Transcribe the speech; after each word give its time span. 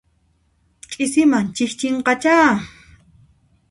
Ch'isiman 0.91 1.45
chikchinqachá. 1.55 2.37